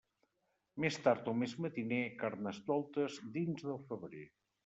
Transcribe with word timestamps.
Més 0.83 0.95
tard 1.07 1.27
o 1.31 1.33
més 1.41 1.53
matiner, 1.65 2.01
Carnestoltes, 2.23 3.21
dins 3.37 3.65
del 3.69 3.79
febrer. 3.93 4.27